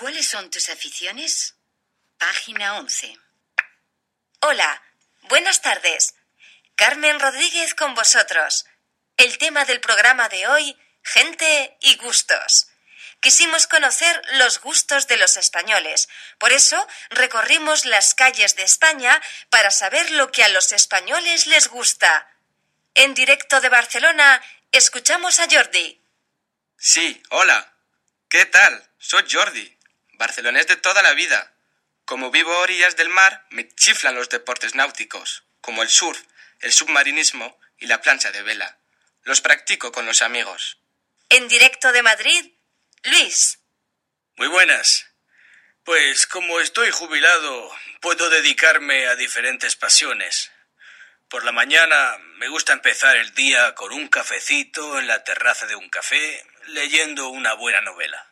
¿Cuáles 0.00 0.26
son 0.26 0.50
tus 0.50 0.70
aficiones? 0.70 1.56
Página 2.16 2.78
11. 2.78 3.18
Hola, 4.40 4.82
buenas 5.24 5.60
tardes. 5.60 6.14
Carmen 6.74 7.20
Rodríguez 7.20 7.74
con 7.74 7.94
vosotros. 7.94 8.64
El 9.18 9.36
tema 9.36 9.66
del 9.66 9.82
programa 9.82 10.30
de 10.30 10.46
hoy, 10.46 10.74
gente 11.02 11.76
y 11.82 11.96
gustos. 11.96 12.68
Quisimos 13.20 13.66
conocer 13.66 14.22
los 14.38 14.62
gustos 14.62 15.06
de 15.06 15.18
los 15.18 15.36
españoles. 15.36 16.08
Por 16.38 16.52
eso 16.52 16.88
recorrimos 17.10 17.84
las 17.84 18.14
calles 18.14 18.56
de 18.56 18.62
España 18.62 19.20
para 19.50 19.70
saber 19.70 20.10
lo 20.12 20.32
que 20.32 20.42
a 20.42 20.48
los 20.48 20.72
españoles 20.72 21.46
les 21.46 21.68
gusta. 21.68 22.34
En 22.94 23.12
directo 23.12 23.60
de 23.60 23.68
Barcelona, 23.68 24.42
escuchamos 24.72 25.40
a 25.40 25.46
Jordi. 25.50 26.02
Sí, 26.78 27.22
hola. 27.28 27.74
¿Qué 28.30 28.46
tal? 28.46 28.90
Soy 28.98 29.24
Jordi, 29.30 29.79
barcelonés 30.20 30.66
de 30.66 30.76
toda 30.76 31.02
la 31.02 31.14
vida. 31.14 31.52
Como 32.04 32.30
vivo 32.30 32.52
a 32.52 32.58
orillas 32.58 32.94
del 32.94 33.08
mar, 33.08 33.46
me 33.50 33.66
chiflan 33.74 34.14
los 34.14 34.28
deportes 34.28 34.74
náuticos, 34.74 35.44
como 35.62 35.82
el 35.82 35.88
surf, 35.88 36.20
el 36.60 36.72
submarinismo 36.72 37.58
y 37.78 37.86
la 37.86 38.02
plancha 38.02 38.30
de 38.30 38.42
vela. 38.42 38.78
Los 39.22 39.40
practico 39.40 39.90
con 39.92 40.04
los 40.04 40.20
amigos. 40.20 40.78
En 41.30 41.48
directo 41.48 41.90
de 41.92 42.02
Madrid, 42.02 42.52
Luis. 43.04 43.60
Muy 44.36 44.48
buenas. 44.48 45.06
Pues 45.84 46.26
como 46.26 46.60
estoy 46.60 46.90
jubilado, 46.90 47.74
puedo 48.00 48.28
dedicarme 48.28 49.06
a 49.06 49.16
diferentes 49.16 49.74
pasiones. 49.74 50.50
Por 51.30 51.44
la 51.44 51.52
mañana 51.52 52.18
me 52.36 52.48
gusta 52.48 52.74
empezar 52.74 53.16
el 53.16 53.34
día 53.34 53.74
con 53.74 53.92
un 53.92 54.08
cafecito 54.08 54.98
en 54.98 55.06
la 55.06 55.24
terraza 55.24 55.66
de 55.66 55.76
un 55.76 55.88
café, 55.88 56.44
leyendo 56.66 57.28
una 57.28 57.54
buena 57.54 57.80
novela. 57.80 58.30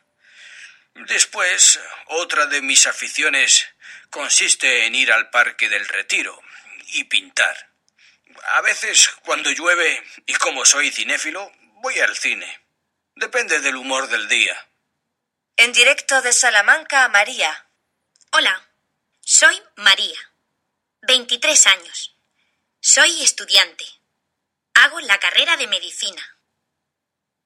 Después, 1.07 1.79
otra 2.07 2.45
de 2.47 2.61
mis 2.61 2.85
aficiones 2.85 3.67
consiste 4.09 4.85
en 4.85 4.95
ir 4.95 5.11
al 5.11 5.29
Parque 5.29 5.69
del 5.69 5.87
Retiro 5.87 6.41
y 6.87 7.05
pintar. 7.05 7.69
A 8.55 8.61
veces, 8.61 9.09
cuando 9.23 9.49
llueve, 9.51 10.03
y 10.25 10.33
como 10.33 10.65
soy 10.65 10.91
cinéfilo, 10.91 11.51
voy 11.81 11.99
al 11.99 12.17
cine. 12.17 12.61
Depende 13.15 13.59
del 13.61 13.77
humor 13.77 14.09
del 14.09 14.27
día. 14.27 14.67
En 15.55 15.71
directo 15.71 16.21
de 16.21 16.33
Salamanca 16.33 17.05
a 17.05 17.09
María. 17.09 17.67
Hola, 18.31 18.67
soy 19.21 19.61
María. 19.75 20.19
23 21.03 21.67
años. 21.67 22.15
Soy 22.81 23.23
estudiante. 23.23 23.85
Hago 24.73 24.99
la 25.01 25.17
carrera 25.19 25.55
de 25.55 25.67
medicina. 25.67 26.37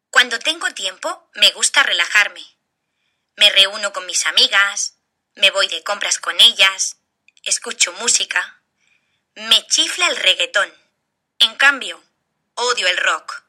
Cuando 0.09 0.39
tengo 0.39 0.71
tiempo, 0.73 1.29
me 1.35 1.51
gusta 1.51 1.83
relajarme. 1.83 2.52
Me 3.35 3.49
reúno 3.49 3.93
con 3.93 4.05
mis 4.05 4.25
amigas, 4.25 4.95
me 5.35 5.49
voy 5.49 5.67
de 5.67 5.83
compras 5.83 6.19
con 6.19 6.39
ellas, 6.39 6.97
escucho 7.43 7.91
música. 7.93 8.61
Me 9.35 9.65
chifla 9.67 10.07
el 10.07 10.17
reggaetón. 10.17 10.71
En 11.39 11.55
cambio, 11.55 12.03
odio 12.53 12.87
el 12.87 12.97
rock. 12.97 13.42